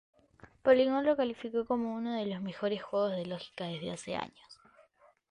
Polygon 0.63 1.05
lo 1.05 1.15
calificó 1.15 1.63
como 1.67 1.93
"uno 1.93 2.15
de 2.15 2.25
los 2.25 2.41
mejores 2.41 2.81
juegos 2.81 3.11
de 3.11 3.23
lógica 3.27 3.65
desde 3.65 3.91
hace 3.91 4.15
años". 4.15 4.59